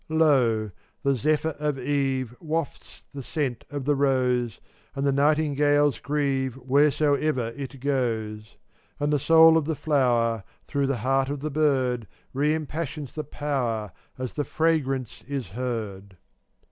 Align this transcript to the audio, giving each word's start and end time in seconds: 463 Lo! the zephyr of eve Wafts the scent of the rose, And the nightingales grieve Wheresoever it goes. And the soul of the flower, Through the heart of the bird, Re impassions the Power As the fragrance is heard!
463 0.07 0.33
Lo! 0.33 0.71
the 1.03 1.15
zephyr 1.15 1.55
of 1.59 1.77
eve 1.77 2.35
Wafts 2.39 3.03
the 3.13 3.21
scent 3.21 3.65
of 3.69 3.85
the 3.85 3.93
rose, 3.93 4.59
And 4.95 5.05
the 5.05 5.11
nightingales 5.11 5.99
grieve 5.99 6.55
Wheresoever 6.57 7.49
it 7.49 7.79
goes. 7.79 8.57
And 8.99 9.13
the 9.13 9.19
soul 9.19 9.57
of 9.57 9.65
the 9.65 9.75
flower, 9.75 10.43
Through 10.65 10.87
the 10.87 10.97
heart 11.05 11.29
of 11.29 11.41
the 11.41 11.51
bird, 11.51 12.07
Re 12.33 12.55
impassions 12.55 13.13
the 13.13 13.23
Power 13.23 13.91
As 14.17 14.33
the 14.33 14.43
fragrance 14.43 15.23
is 15.27 15.49
heard! 15.49 16.17